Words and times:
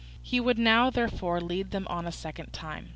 He 0.23 0.39
would 0.39 0.57
now, 0.57 0.89
therefore, 0.89 1.39
lead 1.39 1.69
them 1.69 1.85
on 1.87 2.07
a 2.07 2.11
second 2.11 2.53
time. 2.53 2.89